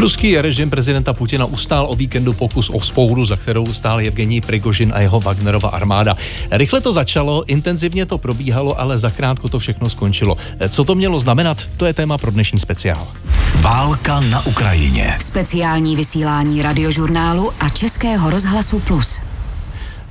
[0.00, 4.92] Ruský režim prezidenta Putina ustál o víkendu pokus o vzpouru, za kterou stál Evgení Prigožin
[4.94, 6.16] a jeho Wagnerova armáda.
[6.50, 10.36] Rychle to začalo, intenzivně to probíhalo, ale zakrátko to všechno skončilo.
[10.68, 13.08] Co to mělo znamenat, to je téma pro dnešní speciál.
[13.60, 15.16] Válka na Ukrajině.
[15.20, 19.22] Speciální vysílání radiožurnálu a Českého rozhlasu Plus.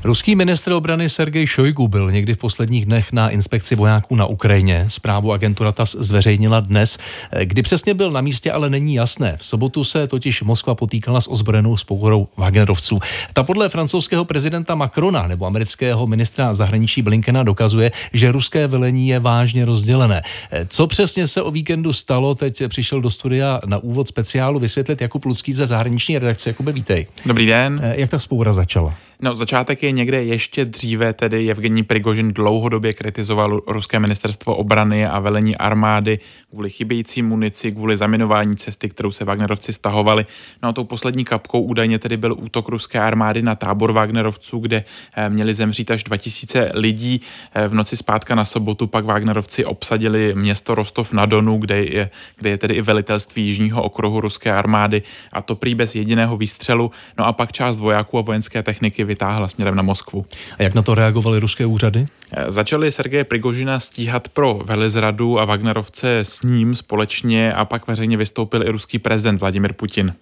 [0.03, 4.85] Ruský ministr obrany Sergej Šojgu byl někdy v posledních dnech na inspekci vojáků na Ukrajině.
[4.87, 6.97] Zprávu agentura TAS zveřejnila dnes.
[7.43, 9.37] Kdy přesně byl na místě, ale není jasné.
[9.37, 12.99] V sobotu se totiž Moskva potýkala s ozbrojenou spourou Wagnerovců.
[13.33, 19.19] Ta podle francouzského prezidenta Macrona nebo amerického ministra zahraničí Blinkena dokazuje, že ruské velení je
[19.19, 20.21] vážně rozdělené.
[20.67, 25.25] Co přesně se o víkendu stalo, teď přišel do studia na úvod speciálu vysvětlit Jakub
[25.25, 26.49] Lucký ze zahraniční redakce.
[26.49, 27.07] Jakube, vítej.
[27.25, 27.81] Dobrý den.
[27.95, 28.95] Jak ta spoura začala?
[29.21, 35.19] No, začátek je někde ještě dříve, tedy Evgení Prigožin dlouhodobě kritizoval ruské ministerstvo obrany a
[35.19, 40.25] velení armády kvůli chybějící munici, kvůli zaminování cesty, kterou se Wagnerovci stahovali.
[40.63, 44.83] No a tou poslední kapkou údajně tedy byl útok ruské armády na tábor Wagnerovců, kde
[45.15, 47.21] eh, měli zemřít až 2000 lidí.
[47.53, 52.09] Eh, v noci zpátka na sobotu pak Wagnerovci obsadili město Rostov na Donu, kde je,
[52.35, 55.01] kde je tedy i velitelství jižního okruhu ruské armády
[55.33, 56.91] a to prý bez jediného výstřelu.
[57.17, 60.25] No a pak část vojáků a vojenské techniky vytáhla směrem na Moskvu.
[60.59, 62.05] A jak na to reagovaly ruské úřady?
[62.31, 68.17] Eh, začali Sergeje Prigožina stíhat pro velezradu a Wagnerovce s ním společně a pak veřejně
[68.17, 70.13] vystoupil i ruský prezident Vladimir Putin.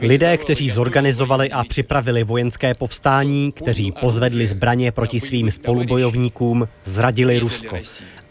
[0.00, 7.76] Lidé, kteří zorganizovali a připravili vojenské povstání, kteří pozvedli zbraně proti svým spolubojovníkům, zradili Rusko.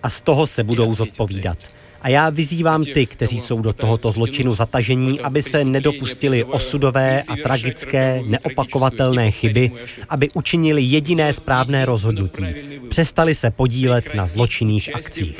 [0.03, 1.57] A z toho se budou zodpovídat.
[2.01, 7.35] A já vyzývám ty, kteří jsou do tohoto zločinu zatažení, aby se nedopustili osudové a
[7.43, 9.71] tragické, neopakovatelné chyby,
[10.09, 12.43] aby učinili jediné správné rozhodnutí.
[12.89, 15.39] Přestali se podílet na zločinných akcích.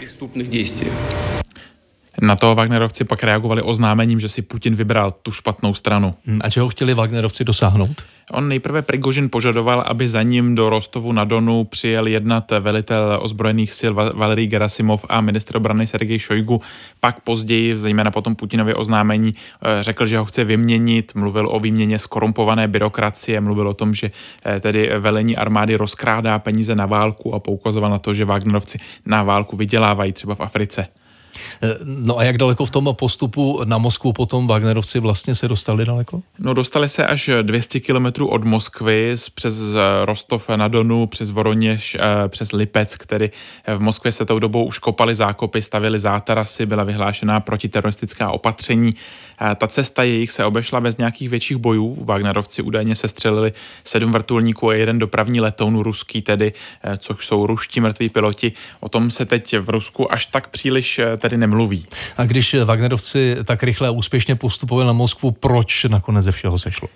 [2.21, 6.15] Na to Wagnerovci pak reagovali oznámením, že si Putin vybral tu špatnou stranu.
[6.41, 8.03] A čeho chtěli Wagnerovci dosáhnout?
[8.31, 13.73] On nejprve Prigožin požadoval, aby za ním do Rostovu na Donu přijel jednat velitel ozbrojených
[13.79, 16.61] sil Valerij Gerasimov a ministr obrany Sergej Šojgu.
[16.99, 21.99] Pak později, zejména potom Putinově oznámení, eh, řekl, že ho chce vyměnit, mluvil o výměně
[21.99, 24.11] skorumpované byrokracie, mluvil o tom, že
[24.45, 29.23] eh, tedy velení armády rozkrádá peníze na válku a poukazoval na to, že Wagnerovci na
[29.23, 30.87] válku vydělávají třeba v Africe.
[31.61, 35.85] Eh, no a jak daleko v tom postupu na Moskvu potom Wagnerovci vlastně se dostali
[35.85, 36.21] daleko?
[36.39, 41.97] No dostali se až 200 kilometrů od Moskvy přes eh, Rostov na Donu, přes Voroněž,
[41.99, 43.29] eh, přes Lipec, který
[43.67, 48.95] v Moskvě se tou dobou už kopali zákopy, stavili zátarasy, byla vyhlášená protiteroristická opatření.
[49.55, 51.97] Ta cesta jejich se obešla bez nějakých větších bojů.
[52.05, 56.53] Wagnerovci údajně se střelili sedm vrtulníků a jeden dopravní letoun ruský tedy,
[56.97, 58.51] což jsou ruští mrtví piloti.
[58.79, 61.85] O tom se teď v Rusku až tak příliš tedy nemluví.
[62.17, 66.87] A když Wagnerovci tak rychle a úspěšně postupovali na Moskvu, proč nakonec ze všeho sešlo?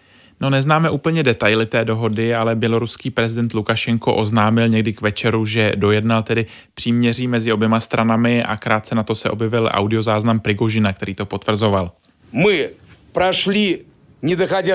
[0.41, 5.71] No neznáme úplně detaily té dohody, ale běloruský prezident Lukašenko oznámil někdy k večeru, že
[5.75, 11.15] dojednal tedy příměří mezi oběma stranami a krátce na to se objevil audiozáznam Prigožina, který
[11.15, 11.91] to potvrzoval.
[12.31, 12.69] My
[13.11, 13.79] prošli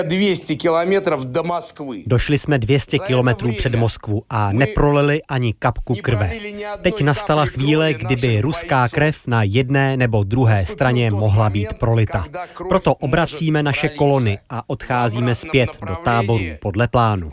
[0.03, 2.03] 200 kilometrů do Moskvy.
[2.07, 6.31] Došli jsme 200 kilometrů před Moskvu a neprolili ani kapku krve.
[6.81, 12.25] Teď nastala chvíle, kdyby ruská krev na jedné nebo druhé straně mohla být prolita.
[12.69, 17.29] Proto obracíme naše kolony a odcházíme zpět do táboru podle plánu.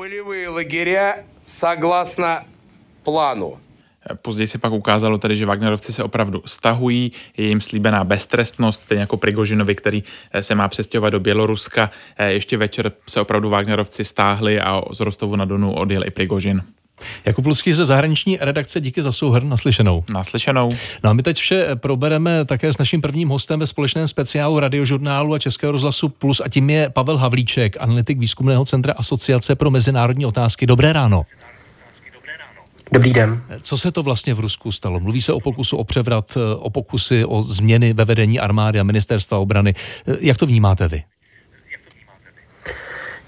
[3.02, 3.65] plánu.
[4.22, 9.00] Později se pak ukázalo tedy, že Wagnerovci se opravdu stahují, je jim slíbená beztrestnost, stejně
[9.00, 11.90] jako Prigožinovi, který eh, se má přestěhovat do Běloruska.
[12.16, 16.62] Eh, ještě večer se opravdu Wagnerovci stáhli a z Rostovu na Donu odjel i Prigožin.
[17.24, 20.04] Jakub Lucký ze zahraniční redakce, díky za souhr naslyšenou.
[20.12, 20.70] Naslyšenou.
[21.04, 25.34] No a my teď vše probereme také s naším prvním hostem ve společném speciálu radiožurnálu
[25.34, 30.26] a Českého rozhlasu Plus a tím je Pavel Havlíček, analytik výzkumného centra Asociace pro mezinárodní
[30.26, 30.66] otázky.
[30.66, 31.22] Dobré ráno.
[32.92, 33.42] Dobrý den.
[33.62, 35.00] Co se to vlastně v Rusku stalo?
[35.00, 39.38] Mluví se o pokusu o převrat, o pokusy o změny ve vedení armády a ministerstva
[39.38, 39.74] obrany.
[40.20, 41.02] Jak to vnímáte vy?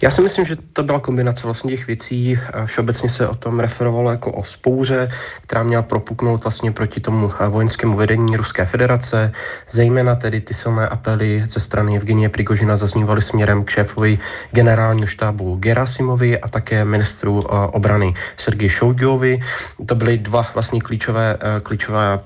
[0.03, 2.39] Já si myslím, že to byla kombinace vlastně těch věcí.
[2.65, 5.09] Všeobecně se o tom referovalo jako o spouře,
[5.41, 9.33] která měla propuknout vlastně proti tomu vojenskému vedení Ruské federace.
[9.71, 14.19] Zejména tedy ty silné apely ze strany Evgenie Prigožina zaznívaly směrem k šéfovi
[14.53, 17.41] generálního štábu Gerasimovi a také ministru
[17.73, 19.39] obrany Sergej Šougiovi.
[19.87, 22.21] To byly dva vlastně klíčové, klíčové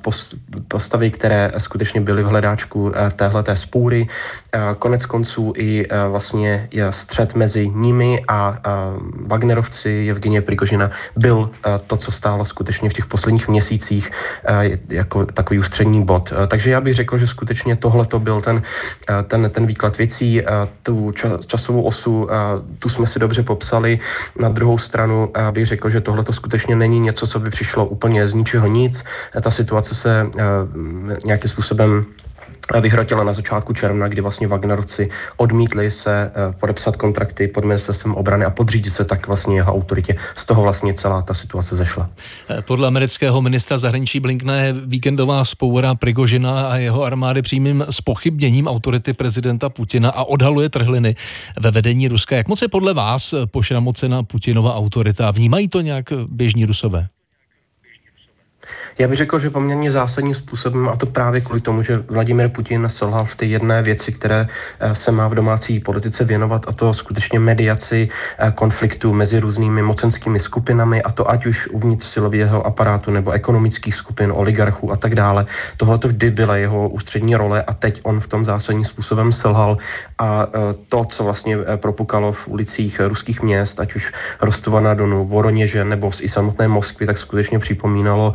[0.69, 4.07] postavy, které skutečně byly v hledáčku téhleté spoury.
[4.79, 8.59] Konec konců i vlastně střed mezi mezi nimi a
[9.27, 11.51] Wagnerovci Evgenie Prigožina byl
[11.87, 14.11] to, co stálo skutečně v těch posledních měsících
[14.89, 16.33] jako takový ústřední bod.
[16.47, 18.63] Takže já bych řekl, že skutečně tohle to byl ten,
[19.27, 20.43] ten, ten výklad věcí,
[20.83, 21.13] tu
[21.47, 22.29] časovou osu,
[22.79, 23.99] tu jsme si dobře popsali.
[24.39, 28.29] Na druhou stranu bych řekl, že tohle to skutečně není něco, co by přišlo úplně
[28.29, 29.05] z ničeho nic.
[29.41, 30.27] Ta situace se
[31.25, 32.05] nějakým způsobem
[32.81, 38.45] vyhrotila na začátku června, kdy vlastně Wagnerovci odmítli se eh, podepsat kontrakty pod ministerstvem obrany
[38.45, 40.17] a podřídit se tak vlastně jeho autoritě.
[40.35, 42.11] Z toho vlastně celá ta situace zešla.
[42.51, 48.69] Eh, podle amerického ministra zahraničí Blinkna je víkendová spoura Prigožina a jeho armády přímým spochybněním
[48.69, 51.17] autority prezidenta Putina a odhaluje trhliny
[51.61, 52.37] ve vedení Ruska.
[52.37, 55.31] Jak moc je podle vás pošramocena Putinova autorita?
[55.31, 57.09] Vnímají to nějak běžní Rusové?
[58.99, 62.89] Já bych řekl, že poměrně zásadním způsobem, a to právě kvůli tomu, že Vladimir Putin
[62.89, 64.47] selhal v té jedné věci, které
[64.81, 68.09] eh, se má v domácí politice věnovat, a to skutečně mediaci
[68.39, 73.95] eh, konfliktu mezi různými mocenskými skupinami, a to ať už uvnitř silového aparátu nebo ekonomických
[73.95, 75.47] skupin, oligarchů a tak dále.
[75.77, 79.79] Tohle to vždy byla jeho ústřední role a teď on v tom zásadním způsobem selhal
[80.19, 80.59] a eh,
[80.89, 86.11] to, co vlastně propukalo v ulicích ruských měst, ať už Rostova na Donu, Voroněže nebo
[86.21, 88.33] i samotné Moskvy, tak skutečně připomínalo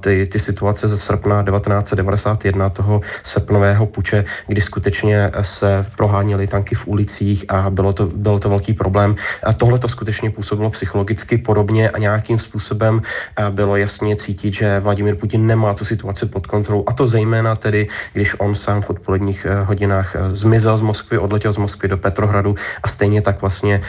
[0.00, 6.86] ty, ty situace ze srpna 1991, toho srpnového puče, kdy skutečně se proháněly tanky v
[6.86, 9.14] ulicích a bylo to, bylo to velký problém.
[9.42, 13.02] A tohle to skutečně působilo psychologicky podobně a nějakým způsobem
[13.50, 16.84] bylo jasně cítit, že Vladimir Putin nemá tu situaci pod kontrolou.
[16.86, 21.18] A to zejména tedy, když on sám v odpoledních eh, hodinách eh, zmizel z Moskvy,
[21.18, 23.80] odletěl z Moskvy do Petrohradu a stejně tak vlastně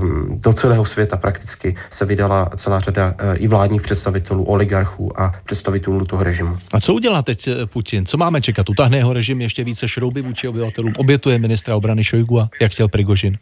[0.00, 5.34] um, do celého světa prakticky se vydala celá řada uh, i vládních představitelů, oligarchů a
[5.44, 6.58] představitelů toho režimu.
[6.72, 8.06] A co udělá teď eh, Putin?
[8.06, 8.68] Co máme čekat?
[8.68, 10.92] Utáhne jeho režim ještě více šrouby vůči obyvatelům?
[10.96, 13.38] Obětuje ministra obrany Šojgu a jak chtěl Prigožin?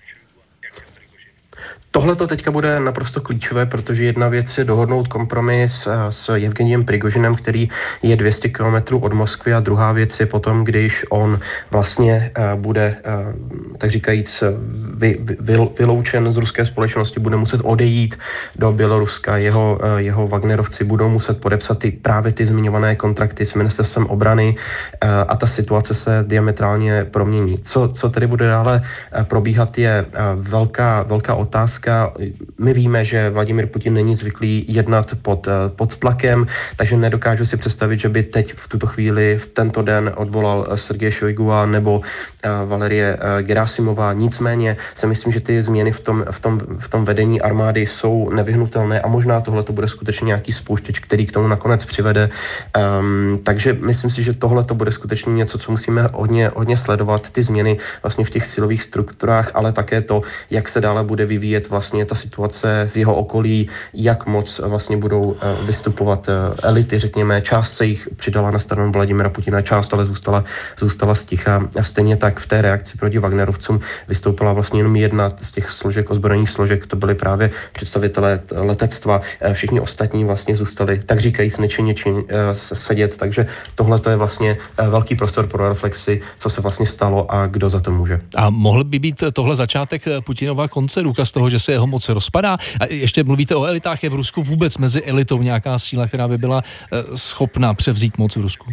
[1.97, 6.85] Tohle to teďka bude naprosto klíčové, protože jedna věc je dohodnout kompromis eh, s Evgeniem
[6.85, 7.69] Prigožinem, který
[8.03, 11.41] je 200 km od Moskvy a druhá věc je potom, když on
[11.71, 13.13] vlastně eh, bude, eh,
[13.79, 14.45] tak říkajíc,
[14.97, 18.19] vy, vy, vyloučen z ruské společnosti, bude muset odejít
[18.59, 24.07] do Běloruska, jeho, jeho Wagnerovci budou muset podepsat ty, právě ty zmiňované kontrakty s ministerstvem
[24.07, 24.55] obrany
[25.29, 27.59] a ta situace se diametrálně promění.
[27.59, 28.83] Co, co tedy bude dále
[29.23, 32.13] probíhat je velká, velká otázka, otázka.
[32.59, 36.47] My víme, že Vladimir Putin není zvyklý jednat pod, eh, pod tlakem,
[36.77, 40.77] takže nedokážu si představit, že by teď v tuto chvíli, v tento den odvolal eh,
[40.77, 42.01] Sergeje Šojgua nebo
[42.45, 44.13] eh, Valerie Gerasimová.
[44.13, 48.31] Nicméně si myslím, že ty změny v tom, v tom, v tom vedení armády jsou
[48.31, 52.31] nevyhnutelné a možná tohle to bude skutečně nějaký spouštěč, který k tomu nakonec přivede.
[53.01, 57.31] Um, takže myslím si, že tohle to bude skutečně něco, co musíme hodně, hodně sledovat,
[57.31, 61.71] ty změny vlastně v těch silových strukturách, ale také to, jak se dále bude vyvíjet
[61.77, 66.33] vlastně ta situace v jeho okolí, jak moc vlastně budou eh, vystupovat eh,
[66.63, 70.45] elity, řekněme, část se jich přidala na stranu Vladimira Putina, část ale zůstala,
[70.79, 71.69] zůstala sticha.
[71.81, 76.11] A stejně tak v té reakci proti Wagnerovcům vystoupila vlastně jenom jedna z těch složek,
[76.11, 79.21] ozbrojených složek, to byly právě představitelé letectva.
[79.41, 83.17] Eh, všichni ostatní vlastně zůstali, tak říkajíc, nečinně čin, sedět.
[83.17, 84.57] Takže tohle to je vlastně
[84.89, 88.21] velký prostor pro reflexy, co se vlastně stalo a kdo za to může.
[88.35, 92.59] A mohl by být tohle začátek Putinova konce, důkaz toho, že se jeho moc rozpadá.
[92.81, 96.39] A ještě mluvíte o elitách, je v Rusku vůbec mezi elitou nějaká síla, která by
[96.39, 96.63] byla
[96.93, 98.73] eh, schopná převzít moc v Rusku?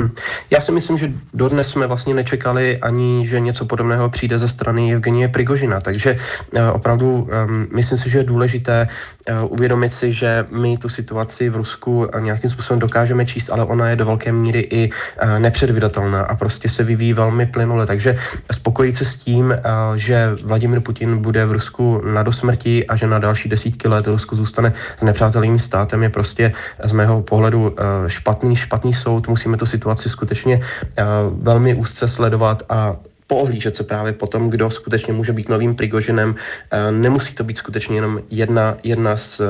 [0.00, 0.10] Hm.
[0.50, 4.94] Já si myslím, že dodnes jsme vlastně nečekali ani, že něco podobného přijde ze strany
[4.94, 6.16] Evgenie Prigožina, takže
[6.56, 8.88] uh, opravdu um, myslím si, že je důležité
[9.30, 13.88] uh, uvědomit si, že my tu situaci v Rusku nějakým způsobem dokážeme číst, ale ona
[13.88, 14.90] je do velké míry i
[15.38, 18.16] nepředvydatelná a prostě se vyvíjí velmi plynule, takže
[18.52, 19.54] spokojit se s tím,
[19.94, 24.36] že Vladimir Putin bude v Rusku na dosmrti a že na další desítky let Rusko
[24.36, 26.52] zůstane s nepřátelným státem je prostě
[26.84, 30.60] z mého pohledu špatný, špatný soud, musíme tu situaci situaci skutečně
[30.96, 35.74] eh, velmi úzce sledovat a poohlížet se právě po tom, kdo skutečně může být novým
[35.74, 36.34] Prigožinem.
[36.70, 39.40] Eh, nemusí to být skutečně jenom jedna, jedna, z,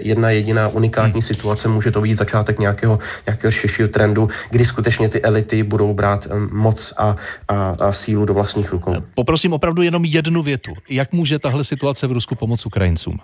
[0.00, 1.28] jedna jediná unikátní hmm.
[1.32, 6.26] situace, může to být začátek nějakého, nějakého širšího trendu, kdy skutečně ty elity budou brát
[6.26, 7.16] eh, moc a,
[7.48, 8.94] a, a sílu do vlastních rukou.
[9.14, 10.72] Poprosím opravdu jenom jednu větu.
[10.88, 13.18] Jak může tahle situace v Rusku pomoct Ukrajincům?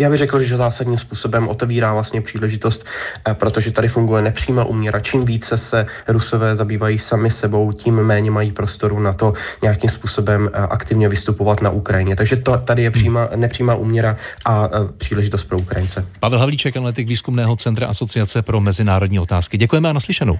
[0.00, 2.86] Já bych řekl, že zásadním způsobem otevírá vlastně příležitost,
[3.28, 5.00] eh, protože tady funguje nepřímá úměra.
[5.00, 10.50] Čím více se Rusové zabývají sami sebou, tím méně mají prostoru na to nějakým způsobem
[10.52, 12.16] eh, aktivně vystupovat na Ukrajině.
[12.16, 16.06] Takže to, tady je přímá, nepřímá úměra a eh, příležitost pro Ukrajince.
[16.20, 19.58] Pavel Havlíček, analytik výzkumného centra Asociace pro mezinárodní otázky.
[19.58, 20.38] Děkujeme a naslyšenou.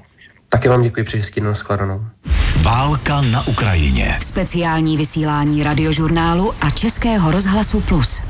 [0.48, 1.54] Také vám děkuji, přeji hezký den,
[2.62, 4.18] Válka na Ukrajině.
[4.22, 8.22] Speciální vysílání radiožurnálu a Českého rozhlasu Plus.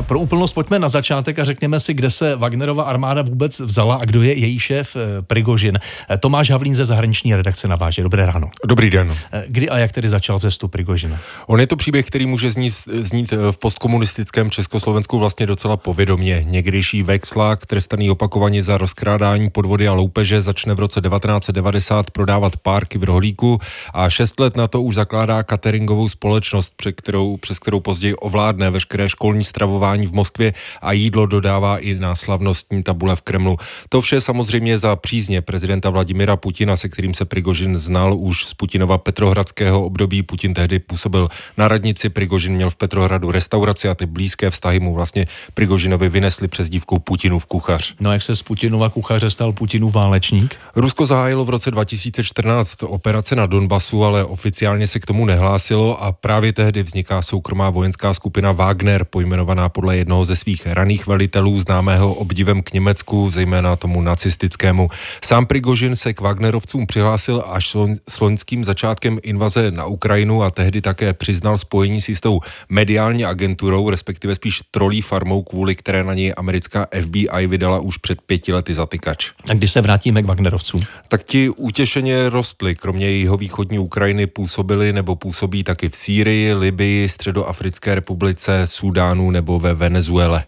[0.00, 4.04] Pro úplnost pojďme na začátek a řekněme si, kde se Wagnerova armáda vůbec vzala a
[4.04, 5.78] kdo je její šéf eh, Prigožin.
[6.10, 8.02] Eh, Tomáš Havlín ze zahraniční redakce naváže.
[8.02, 8.50] Dobré ráno.
[8.66, 9.16] Dobrý den.
[9.32, 11.18] Eh, Kdy a jak tedy začal vzestup Prigožina?
[11.46, 16.44] On je to příběh, který může znít, znít v postkomunistickém Československu vlastně docela povědomě.
[16.46, 22.98] Někdejší Vexlák, trestaný opakovaně za rozkrádání podvody a loupeže, začne v roce 1990 prodávat párky
[22.98, 23.58] v rohlíku
[23.94, 28.70] a šest let na to už zakládá cateringovou společnost, přes kterou, přes kterou později ovládne
[28.70, 29.44] veškeré školní
[29.78, 33.56] stravování v Moskvě a jídlo dodává i na slavnostní tabule v Kremlu.
[33.88, 38.54] To vše samozřejmě za přízně prezidenta Vladimira Putina, se kterým se Prigožin znal už z
[38.54, 40.22] Putinova petrohradského období.
[40.22, 44.94] Putin tehdy působil na radnici, Prigožin měl v Petrohradu restauraci a ty blízké vztahy mu
[44.94, 47.94] vlastně Prigožinovi vynesli přes dívkou Putinův kuchař.
[48.00, 50.56] No jak se z Putinova kuchaře stal Putinův válečník?
[50.76, 56.12] Rusko zahájilo v roce 2014 operace na Donbasu, ale oficiálně se k tomu nehlásilo a
[56.12, 62.14] právě tehdy vzniká soukromá vojenská skupina Wagner, pojmenovaná podle jednoho ze svých raných velitelů, známého
[62.14, 64.88] obdivem k Německu, zejména tomu nacistickému.
[65.24, 67.76] Sám Prigožin se k Wagnerovcům přihlásil až
[68.08, 73.90] s loňským začátkem invaze na Ukrajinu a tehdy také přiznal spojení s tou mediální agenturou,
[73.90, 78.74] respektive spíš trolí farmou, kvůli které na něj americká FBI vydala už před pěti lety
[78.74, 79.30] zatykač.
[79.50, 80.80] A když se vrátíme k Wagnerovcům?
[81.08, 82.74] Tak ti utěšeně rostli.
[82.74, 89.57] Kromě jeho východní Ukrajiny působili nebo působí taky v Sýrii, Libii, Středoafrické republice, Súdánu nebo
[89.58, 90.44] ve Venezuele.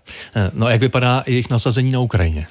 [0.53, 2.47] No a jak vypadá jejich nasazení na Ukrajině?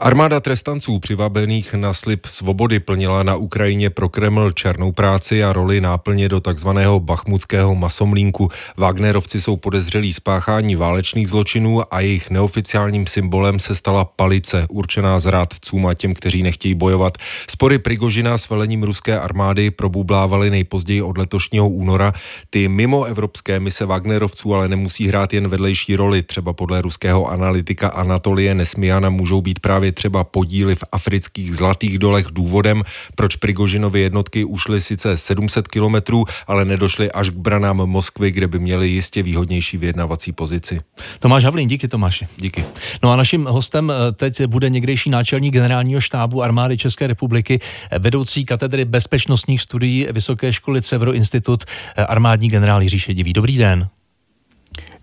[0.00, 5.80] Armáda trestanců přivabených na slib svobody plnila na Ukrajině pro Kreml černou práci a roli
[5.80, 8.48] náplně do takzvaného bachmutského masomlínku.
[8.76, 15.86] Wagnerovci jsou podezřelí spáchání válečných zločinů a jejich neoficiálním symbolem se stala palice, určená zrádcům
[15.86, 17.18] a těm, kteří nechtějí bojovat.
[17.50, 22.12] Spory Prigožina s velením ruské armády probublávaly nejpozději od letošního února.
[22.50, 26.22] Ty mimo evropské mise Wagnerovců ale nemusí hrát jen vedlejší roli.
[26.22, 31.98] Třeba podle ruského analytika Anatolie Nesmiana můžou být právě právě třeba podíly v afrických zlatých
[31.98, 32.82] dolech důvodem,
[33.14, 38.58] proč Prigožinovy jednotky ušly sice 700 kilometrů, ale nedošly až k branám Moskvy, kde by
[38.58, 40.80] měly jistě výhodnější vyjednavací pozici.
[41.20, 42.28] Tomáš Havlín, díky Tomáši.
[42.36, 42.64] Díky.
[43.02, 47.98] No a naším hostem eh, teď bude někdejší náčelník generálního štábu armády České republiky, eh,
[47.98, 53.32] vedoucí katedry bezpečnostních studií Vysoké školy Cevro Institut, eh, armádní generál Jiří Šedivý.
[53.32, 53.88] Dobrý den.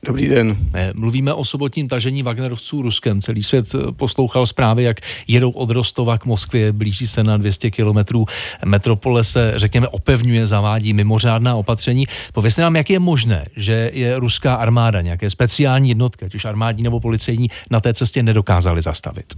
[0.06, 0.58] Dobrý den.
[0.94, 3.22] Mluvíme o sobotním tažení Wagnerovců Ruskem.
[3.22, 4.98] Celý svět eh, poslouchal zprávy, jak
[5.28, 8.26] jedou od Rostova k Moskvě, blíží se na 200 kilometrů.
[8.66, 12.06] Metropole se, řekněme, opevňuje, zavádí mimořádná opatření.
[12.34, 16.84] Povězte nám, jak je možné, že je ruská armáda, nějaké speciální jednotky, ať už armádní
[16.84, 19.34] nebo policejní, na té cestě nedokázali zastavit.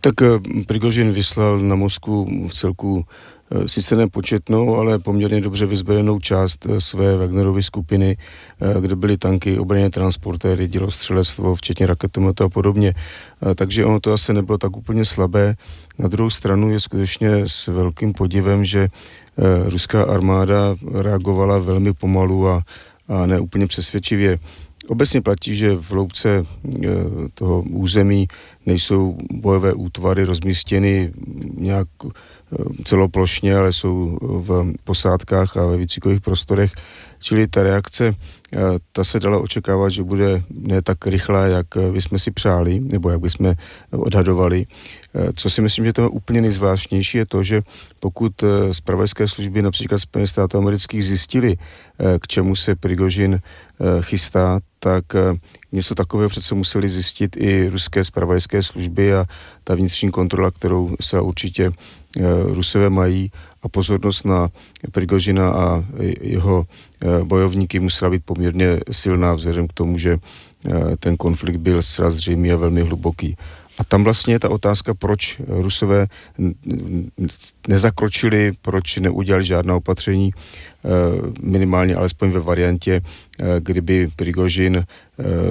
[0.00, 0.26] Tak eh,
[0.66, 3.06] Prigožin vyslal na Moskvu v celku
[3.66, 8.16] sice nepočetnou, ale poměrně dobře vyzbrojenou část eh, své Wagnerovy skupiny,
[8.60, 12.94] eh, kde byly tanky, obrané transportéry, dělostřelectvo, včetně raketometu a podobně.
[13.54, 15.54] Takže ono to asi nebylo tak úplně slabé.
[15.98, 18.88] Na druhou stranu je skutečně s velkým podivem, že
[19.64, 22.62] ruská armáda reagovala velmi pomalu a,
[23.08, 24.38] a neúplně přesvědčivě.
[24.88, 26.46] Obecně platí, že v loupce
[27.34, 28.28] toho území
[28.66, 31.12] nejsou bojové útvary rozmístěny
[31.56, 31.88] nějak
[32.84, 36.72] celoplošně, ale jsou v posádkách a ve výcvikových prostorech.
[37.20, 38.14] Čili ta reakce,
[38.52, 38.58] eh,
[38.92, 43.20] ta se dala očekávat, že bude ne tak rychlá, jak bychom si přáli, nebo jak
[43.20, 43.54] bychom
[43.92, 44.66] odhadovali.
[45.14, 47.62] Eh, co si myslím, že to je úplně nejzvláštnější, je to, že
[48.00, 48.32] pokud
[48.72, 51.56] zpravodajské eh, služby například Spojených států amerických zjistili,
[52.20, 53.40] k čemu se Prigožin
[54.00, 55.04] chystá, tak
[55.72, 59.24] něco takového přece museli zjistit i ruské zpravodajské služby a
[59.64, 61.99] ta vnitřní kontrola, kterou se určitě Eh,
[62.52, 63.30] Rusové mají
[63.62, 64.48] a pozornost na
[64.92, 65.84] Prigožina a
[66.20, 66.66] jeho
[67.02, 72.10] eh, bojovníky musela být poměrně silná vzhledem k tomu, že eh, ten konflikt byl zcela
[72.10, 73.36] zřejmý a velmi hluboký.
[73.78, 76.06] A tam vlastně je ta otázka, proč Rusové
[77.68, 80.30] nezakročili, proč neudělali žádná opatření,
[81.42, 83.00] minimálně alespoň ve variantě,
[83.60, 84.84] kdyby Prigožin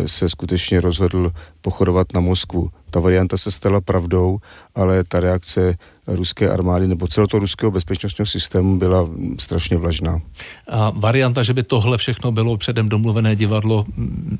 [0.05, 2.69] se skutečně rozhodl pochodovat na Moskvu.
[2.91, 4.39] Ta varianta se stala pravdou,
[4.75, 5.77] ale ta reakce
[6.15, 10.21] ruské armády nebo celého toho ruského bezpečnostního systému byla strašně vlažná.
[10.67, 13.85] A varianta, že by tohle všechno bylo předem domluvené divadlo,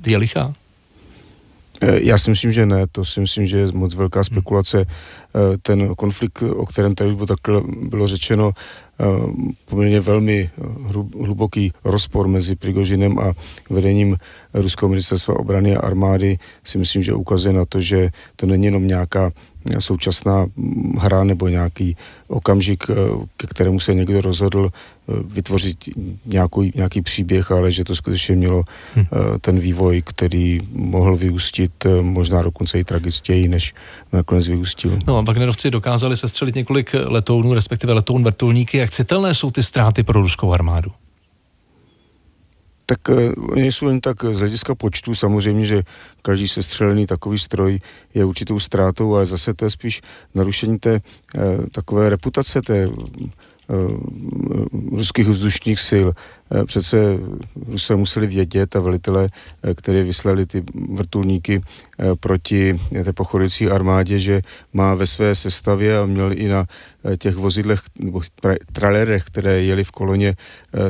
[0.05, 0.53] je lichá?
[1.81, 4.85] Eh, já si myslím, že ne, to si myslím, že je moc velká spekulace.
[4.85, 7.27] Eh, ten konflikt, o kterém tady už
[7.89, 8.51] bylo, řečeno,
[9.65, 10.49] poměrně velmi
[11.23, 13.33] hluboký rozpor mezi Prigožinem a
[13.69, 14.17] vedením
[14.53, 18.87] Ruského ministerstva obrany a armády si myslím, že ukazuje na to, že to není jenom
[18.87, 19.31] nějaká
[19.79, 20.45] současná
[20.97, 21.97] hra nebo nějaký
[22.27, 22.93] okamžik, eh,
[23.37, 25.77] ke kterému se někdo rozhodl eh, vytvořit
[26.25, 28.63] nějakou, nějaký příběh, ale že to skutečně mělo
[28.95, 29.05] hmm.
[29.41, 33.73] ten vývoj, který mohl vyústit možná dokonce i tragičtěji, než
[34.13, 34.99] nakonec vyústil.
[35.07, 38.77] No a Wagnerovci dokázali sestřelit několik letounů, respektive letoun vrtulníky.
[38.77, 40.91] Jak citelné jsou ty ztráty pro ruskou armádu?
[42.89, 45.81] Tak uh, oni jsou jen tak z hlediska počtu, samozřejmě, že
[46.21, 47.79] každý sestřelený takový stroj
[48.13, 50.01] je určitou ztrátou, ale zase to je spíš
[50.35, 52.89] narušení té uh, takové reputace té
[53.69, 53.75] Eh,
[54.91, 56.07] ruských vzdušních sil.
[56.51, 56.97] Eh, přece
[57.67, 59.29] Rusové museli vědět a velitele,
[59.63, 60.63] eh, které vyslali ty
[60.93, 61.61] vrtulníky
[62.19, 64.41] proti té pochodující armádě, že
[64.73, 66.65] má ve své sestavě a měl i na
[67.17, 68.21] těch vozidlech nebo
[68.73, 70.35] tralerech, které jeli v koloně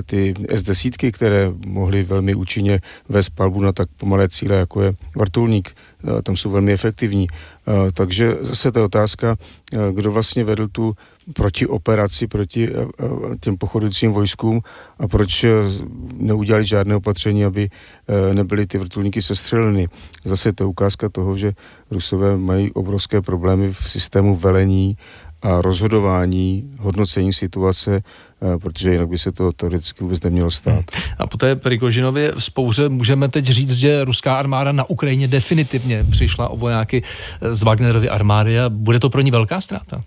[0.05, 5.75] ty S-10, které mohly velmi účinně vést palbu na tak pomalé cíle, jako je vrtulník.
[6.23, 7.27] Tam jsou velmi efektivní.
[7.93, 9.35] Takže zase ta otázka,
[9.91, 10.93] kdo vlastně vedl tu
[11.33, 14.61] proti operaci, proti eh, eh, těm pochodujícím vojskům
[14.99, 15.49] a proč eh,
[16.13, 17.69] neudělali žádné opatření, aby
[18.33, 19.87] nebyly ty vrtulníky sestřeleny.
[20.25, 21.51] Zase je to ukázka toho, že
[21.91, 24.97] Rusové mají obrovské problémy v systému velení
[25.41, 28.01] a rozhodování, hodnocení situace,
[28.61, 30.85] protože jinak by se to teoreticky vůbec nemělo stát.
[31.17, 36.49] A po té Prigožinově spouře můžeme teď říct, že ruská armáda na Ukrajině definitivně přišla
[36.49, 37.03] o vojáky
[37.51, 40.03] z Wagnerovy armády a bude to pro ní velká ztráta?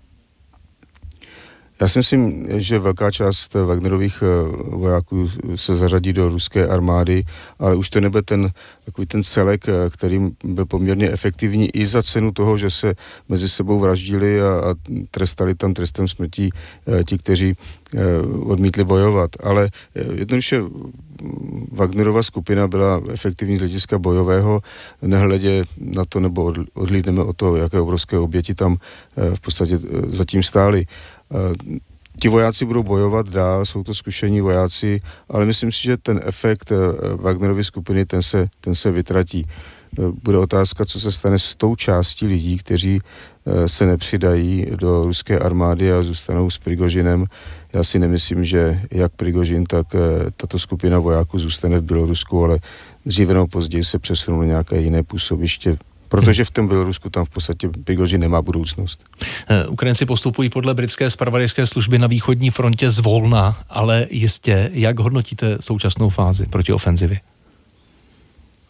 [1.83, 4.27] Já si myslím, že velká část Wagnerových eh,
[4.75, 7.23] vojáků se zařadí do ruské armády,
[7.59, 8.49] ale už to nebude ten,
[8.85, 12.95] takový ten celek, eh, který byl poměrně efektivní i za cenu toho, že se
[13.29, 14.75] mezi sebou vraždili a, a
[15.11, 16.49] trestali tam trestem smrti
[16.87, 17.55] eh, ti, kteří
[18.45, 19.29] odmítli bojovat.
[19.43, 19.69] Ale
[20.13, 20.61] jednoduše
[21.71, 24.61] Wagnerova skupina byla efektivní z hlediska bojového,
[25.01, 28.77] nehledě na to, nebo odhlídneme o to, jaké obrovské oběti tam
[29.35, 30.85] v podstatě zatím stály.
[31.33, 31.79] Eh,
[32.19, 36.71] ti vojáci budou bojovat dál, jsou to zkušení vojáci, ale myslím si, že ten efekt
[36.71, 36.75] eh,
[37.15, 39.45] Wagnerovy skupiny, ten se, ten se vytratí.
[39.45, 43.01] Eh, bude otázka, co se stane s tou částí lidí, kteří
[43.65, 47.25] se nepřidají do ruské armády a zůstanou s Prigožinem.
[47.73, 49.87] Já si nemyslím, že jak Prigožin, tak
[50.37, 52.59] tato skupina vojáků zůstane v Bělorusku, ale
[53.05, 55.77] dříve nebo později se přesunou na nějaké jiné působiště
[56.13, 59.03] protože v tom Bělorusku tam v podstatě Prigožin nemá budoucnost.
[59.49, 65.57] Eh, Ukrajinci postupují podle britské spravodajské služby na východní frontě zvolna, ale jistě, jak hodnotíte
[65.59, 67.19] současnou fázi proti ofenzivy?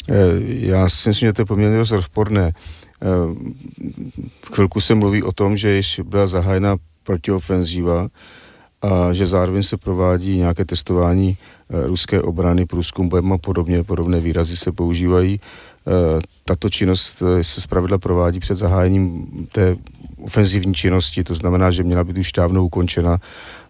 [0.10, 0.14] Eh,
[0.48, 2.52] já si myslím, že to je poměrně dost rozporné.
[2.52, 3.08] Eh,
[4.54, 8.08] chvilku se mluví o tom, že již byla zahájena protiofenziva
[8.82, 11.38] a že zároveň se provádí nějaké testování
[11.70, 13.84] ruské obrany, průzkum bojem a podobně.
[13.84, 15.40] Podobné výrazy se používají.
[16.46, 19.76] Tato činnost eh, se zpravidla provádí před zahájením té
[20.24, 23.18] ofenzivní činnosti, to znamená, že měla být už dávno ukončena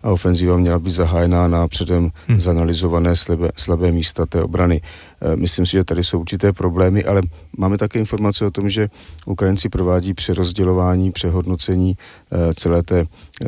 [0.04, 2.40] a ofenziva měla být zahájená na předem hmm.
[2.40, 4.82] zanalizované slabé, slabé místa té obrany.
[5.22, 7.22] Eh, myslím si, že tady jsou určité problémy, ale
[7.58, 8.90] máme také informace o tom, že
[9.26, 11.98] Ukrajinci provádí přerozdělování, přehodnocení
[12.32, 13.06] eh, celé té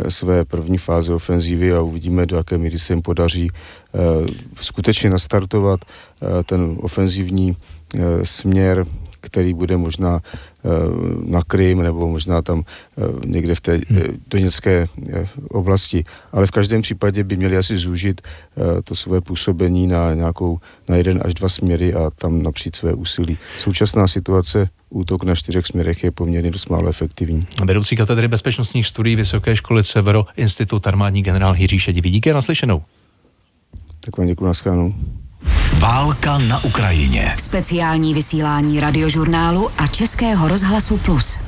[0.09, 3.49] své první fáze ofenzívy a uvidíme, do jaké míry se jim podaří
[4.61, 5.79] skutečně nastartovat
[6.45, 7.57] ten ofenzivní
[8.23, 8.85] směr
[9.25, 10.69] který bude možná eh,
[11.25, 13.83] na Krym nebo možná tam eh, někde v té hmm.
[13.97, 14.87] eh, doněcké
[15.49, 16.03] oblasti.
[16.31, 18.21] Ale v každém případě by měli asi zúžit
[18.83, 20.59] to své působení na nějakou,
[20.89, 23.37] na jeden až dva směry a tam napřít své úsilí.
[23.59, 27.47] Současná situace útok na čtyřech směrech je poměrně dost málo efektivní.
[27.65, 32.11] Vedoucí katedry bezpečnostních studií Vysoké školy Severo Institut armádní generál Jiří Šedivý.
[32.11, 32.81] Díky naslyšenou.
[33.99, 34.53] Tak vám děkuji na
[35.79, 37.35] Válka na Ukrajině.
[37.37, 41.39] Speciální vysílání radiožurnálu a Českého rozhlasu Plus.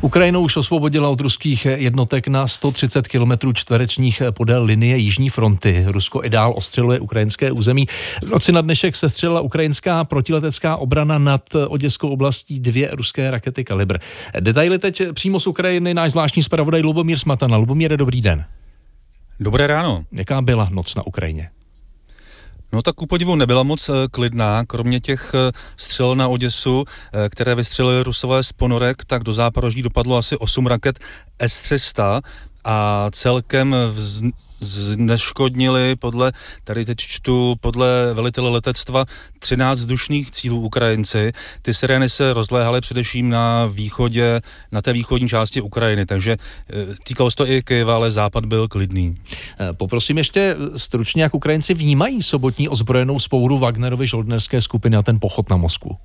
[0.00, 5.84] Ukrajina už osvobodila od ruských jednotek na 130 km čtverečních podél linie Jižní fronty.
[5.86, 7.86] Rusko i dál ostřeluje ukrajinské území.
[8.22, 13.64] V noci na dnešek se střelila ukrajinská protiletecká obrana nad Oděskou oblastí dvě ruské rakety
[13.64, 13.98] Kalibr.
[14.40, 17.56] Detaily teď přímo z Ukrajiny náš zvláštní zpravodaj Lubomír Smatana.
[17.56, 18.44] Lubomíre, dobrý den.
[19.40, 20.04] Dobré ráno.
[20.12, 21.50] Jaká byla noc na Ukrajině?
[22.72, 27.28] No tak ku podivu nebyla moc eh, klidná, kromě těch eh, střel na Oděsu, eh,
[27.28, 30.98] které vystřelili rusové z ponorek, tak do záporoží dopadlo asi 8 raket
[31.38, 32.20] S-300
[32.64, 34.22] a celkem vz
[34.60, 36.32] zneškodnili podle,
[36.64, 39.04] tady teď čtu, podle velitele letectva
[39.38, 41.32] 13 vzdušných cílů Ukrajinci.
[41.62, 44.40] Ty sirény se rozléhaly především na východě,
[44.72, 46.36] na té východní části Ukrajiny, takže
[46.70, 49.16] eh, týkalo se to i Kyjeva, ale západ byl klidný.
[49.60, 55.20] Eh, poprosím ještě stručně, jak Ukrajinci vnímají sobotní ozbrojenou spouru Wagnerovy žoldnerské skupiny a ten
[55.20, 55.96] pochod na Moskvu.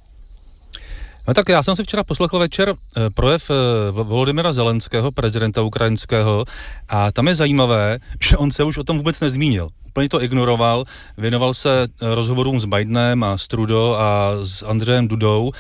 [1.28, 3.54] No tak já jsem si včera poslechl večer eh, projev eh,
[3.92, 6.46] Volodymyra Zelenského, prezidenta ukrajinského,
[6.90, 10.86] a tam je zajímavé, že on se už o tom vůbec nezmínil úplně to ignoroval,
[11.18, 15.52] věnoval se eh, rozhovorům s Bidenem a s Trudeau a s Andrejem Dudou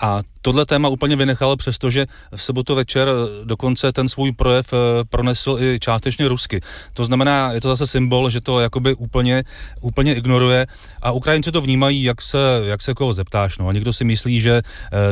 [0.00, 5.04] a tohle téma úplně vynechal, přestože v sobotu večer eh, dokonce ten svůj projev eh,
[5.10, 6.60] pronesl i částečně rusky.
[6.94, 9.42] To znamená, je to zase symbol, že to jakoby úplně,
[9.80, 10.66] úplně ignoruje
[11.02, 13.58] a Ukrajinci to vnímají, jak se, jak se koho zeptáš.
[13.58, 13.68] No.
[13.68, 14.62] A někdo si myslí, že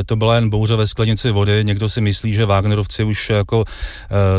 [0.05, 3.65] to byla jen bouře ve sklenici vody, někdo si myslí, že Wagnerovci už jako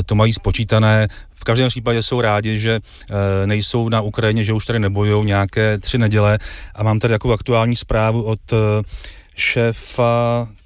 [0.06, 1.08] to mají spočítané.
[1.40, 5.78] V každém případě jsou rádi, že e, nejsou na Ukrajině, že už tady nebojují nějaké
[5.78, 6.38] tři neděle.
[6.74, 8.56] A mám tady jako aktuální zprávu od e,
[9.36, 10.59] šéfa Eh,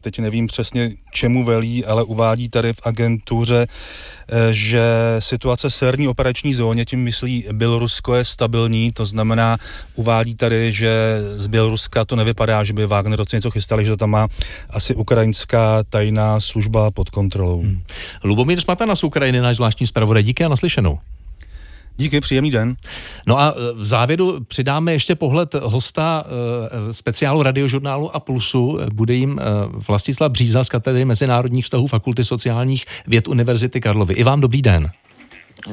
[0.00, 4.82] teď nevím přesně čemu velí, ale uvádí tady v agentuře, eh, že
[5.18, 9.56] situace v severní operační zóně, tím myslí Bělorusko, je stabilní, to znamená,
[9.94, 14.10] uvádí tady, že z Běloruska to nevypadá, že by Wagnerovci něco chystali, že to tam
[14.10, 14.28] má
[14.70, 17.60] asi ukrajinská tajná služba pod kontrolou.
[17.60, 17.82] Hmm.
[18.24, 20.98] Lubomír Smatana z Ukrajiny, náš zvláštní zpravodaj, díky a naslyšenou.
[21.96, 22.76] Díky, příjemný den.
[23.26, 26.24] No a e, v závěru přidáme ještě pohled hosta
[26.88, 28.78] e, speciálu radiožurnálu a Pulsu.
[28.92, 29.42] Bude jim e,
[29.88, 34.14] Vlastislav Bříza z katedry mezinárodních vztahů Fakulty sociálních věd Univerzity Karlovy.
[34.14, 34.90] I vám dobrý den.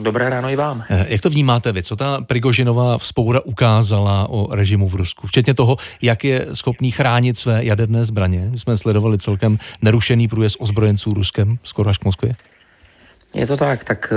[0.02, 0.84] Dobré ráno i vám.
[1.08, 1.84] Jak to vnímáte vy?
[1.84, 5.28] Co ta Prigožinová vzpoura ukázala o režimu v Rusku?
[5.28, 8.48] Včetně toho, jak je schopný chránit své jaderné zbraně.
[8.52, 12.36] My jsme sledovali celkem nerušený průjezd ozbrojenců Ruskem skoro až k Moskvě.
[13.34, 14.14] Je to tak, tak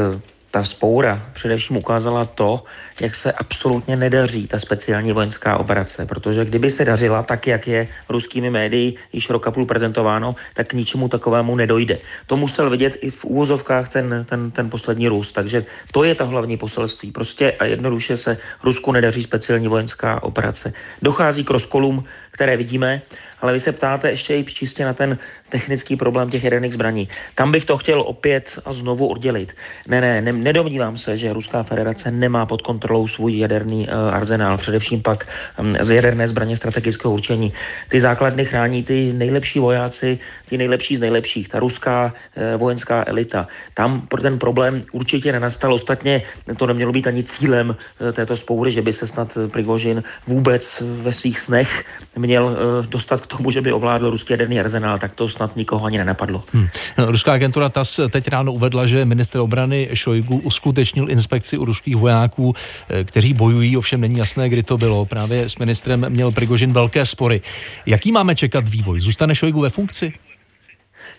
[0.54, 2.64] ta vzpoura především ukázala to,
[3.00, 7.88] jak se absolutně nedaří ta speciální vojenská operace, protože kdyby se dařila tak, jak je
[8.08, 11.96] ruskými médii již roka půl prezentováno, tak k ničemu takovému nedojde.
[12.26, 16.24] To musel vidět i v úvozovkách ten, ten, ten poslední růst, takže to je ta
[16.24, 17.10] hlavní poselství.
[17.12, 20.72] Prostě a jednoduše se Rusku nedaří speciální vojenská operace.
[21.02, 23.02] Dochází k rozkolům, které vidíme,
[23.40, 25.18] ale vy se ptáte ještě i čistě na ten
[25.48, 27.08] technický problém těch jaderných zbraní.
[27.34, 29.54] Tam bych to chtěl opět a znovu oddělit.
[29.88, 34.58] Ne, ne, ne nedomnívám se, že Ruská federace nemá pod kontrolou svůj jaderný uh, arzenál,
[34.58, 37.52] především pak um, z jaderné zbraně strategického určení.
[37.88, 40.18] Ty základny chrání ty nejlepší vojáci,
[40.48, 43.46] ty nejlepší z nejlepších, ta ruská uh, vojenská elita.
[43.74, 45.74] Tam pro ten problém určitě nenastal.
[45.74, 46.22] Ostatně
[46.58, 51.12] to nemělo být ani cílem uh, této spoury, že by se snad Prigožin vůbec ve
[51.12, 51.84] svých snech
[52.26, 55.86] měl uh, dostat k tomu, že by ovládl ruský jaderný arzenál, tak to snad nikoho
[55.86, 56.44] ani nenapadlo.
[56.52, 56.68] Hmm.
[56.98, 62.54] Ruská agentura TAS teď ráno uvedla, že minister obrany Šojgu uskutečnil inspekci u ruských vojáků,
[62.88, 65.04] eh, kteří bojují, ovšem není jasné, kdy to bylo.
[65.04, 67.42] Právě s ministrem měl Prigožin velké spory.
[67.86, 69.00] Jaký máme čekat vývoj?
[69.00, 70.12] Zůstane Šojgu ve funkci?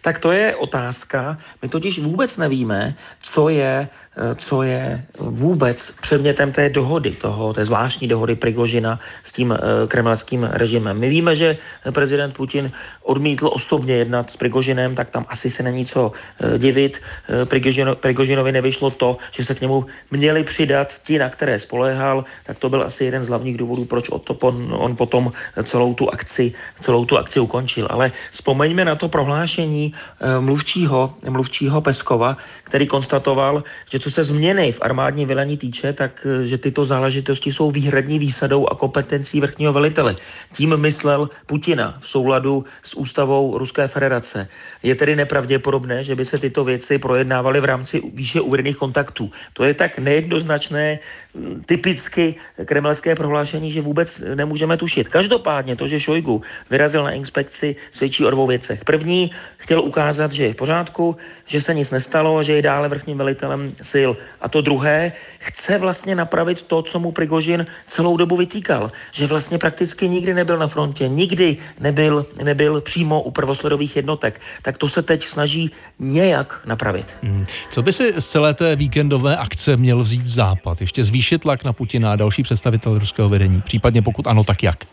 [0.06, 1.38] Tak to je otázka.
[1.62, 7.65] My totiž vůbec nevíme, co je Eh, co je vůbec předmětem té dohody, toho, té
[7.65, 11.00] zvláštní dohody Prigožina s tím eh, kremelským režimem.
[11.00, 11.58] My víme, že
[11.91, 12.72] prezident Putin
[13.04, 17.02] odmítl osobně jednat s Prigožinem, tak tam asi se není co eh, divit.
[17.46, 22.60] Prigožino, Prigožinovi nevyšlo to, že se k němu měli přidat ti, na které spoléhal, tak
[22.60, 24.10] to byl asi jeden z hlavních důvodů, proč
[24.41, 25.32] on, on potom
[25.63, 27.88] celou tu akci, celou tu akci ukončil.
[27.89, 29.94] Ale vzpomeňme na to prohlášení
[30.39, 36.45] mluvčího, mluvčího Peskova, který konstatoval, že co se změny v armádní velení týče, tak eh,
[36.45, 40.15] že tyto záležitosti jsou výhradní výsadou a kompetencí vrchního velitele.
[40.53, 44.47] Tím myslel Putina v souladu s ústavou Ruské federace.
[44.84, 49.31] Je tedy nepravděpodobné, že by se tyto věci projednávaly v rámci výše uvedených kontaktů.
[49.53, 50.99] To je tak nejednoznačné,
[51.36, 55.10] hm, typicky kremelské prohlášení, že vůbec nemůžeme tušit.
[55.10, 58.86] Každopádně to, že Šojgu vyrazil na inspekci, svědčí o dvou věcech.
[58.86, 63.17] První, chtěl ukázat, že je v pořádku, že se nic nestalo, že je dále vrchním
[63.17, 64.12] velitelem sil.
[64.41, 69.58] A to druhé, chce vlastně napravit to, co mu Prigožin celou dobu vytýkal, že vlastně
[69.58, 74.41] prakticky nikdy nebyl na frontě, nikdy nebyl, nebyl přímo u prvosledových jednotek.
[74.62, 77.15] Tak to se teď snaží nějak napravit.
[77.24, 77.45] Hmm.
[77.71, 80.82] Co by si z celé té víkendové akce měl vzít Západ?
[80.82, 83.62] Ještě zvýšit tlak na Putina a další představitel ruského vedení?
[83.62, 84.86] Případně pokud ano, tak jak?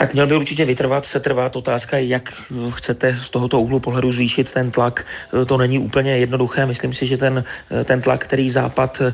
[0.00, 1.56] Tak měl by určitě vytrvat, se trvat.
[1.56, 5.06] Otázka je, jak chcete z tohoto úhlu pohledu zvýšit ten tlak.
[5.46, 6.66] To není úplně jednoduché.
[6.66, 7.44] Myslím si, že ten,
[7.84, 9.12] ten tlak, který Západ eh,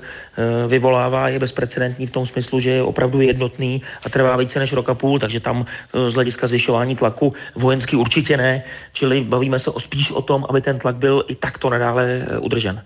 [0.69, 4.95] vyvolává, je bezprecedentní v tom smyslu, že je opravdu jednotný a trvá více než roka
[4.95, 8.63] půl, takže tam eh, z hlediska zvyšování tlaku vojensky určitě ne.
[8.93, 12.39] Čili bavíme se o spíš o tom, aby ten tlak byl i takto nadále eh,
[12.39, 12.83] udržen.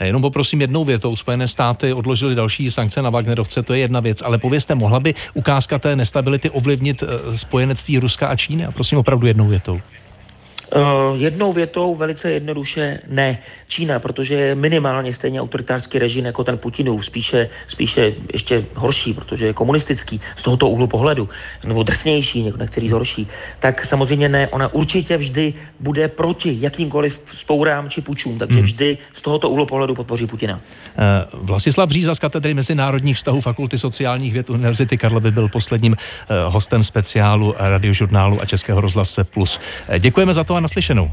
[0.00, 1.16] Jenom poprosím jednou větou.
[1.16, 5.14] Spojené státy odložily další sankce na Wagnerovce, to je jedna věc, ale povězte, mohla by
[5.34, 8.66] ukázka té nestability ovlivnit eh, spojenectví Ruska a Číny?
[8.66, 9.80] A prosím opravdu jednou větou.
[10.76, 13.38] Uh, jednou větou velice jednoduše ne.
[13.68, 19.46] Čína, protože je minimálně stejně autoritářský režim jako ten Putinův, spíše, spíše ještě horší, protože
[19.46, 21.28] je komunistický z tohoto úhlu pohledu,
[21.64, 24.48] nebo drsnější, nechci říct horší, tak samozřejmě ne.
[24.48, 28.64] Ona určitě vždy bude proti jakýmkoliv spourám či pučům, takže hmm.
[28.64, 30.54] vždy z tohoto úhlu pohledu podpoří Putina.
[30.54, 30.60] Uh,
[31.46, 36.84] Vlastislav Bříza z katedry mezinárodních vztahů Fakulty sociálních věd Univerzity Karlovy byl posledním uh, hostem
[36.84, 39.60] speciálu radiožurnálu a Českého rozhlase Plus.
[39.98, 41.10] Děkujeme za to naslyšenou.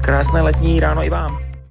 [0.00, 1.51] Krásné letní ráno i vám.